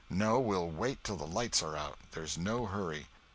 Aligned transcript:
No—we'll 0.09 0.67
wait 0.67 1.03
till 1.03 1.15
the 1.15 1.27
lights 1.27 1.61
are 1.61 1.77
out—there's 1.77 2.35
no 2.35 2.65
hurry." 2.65 3.05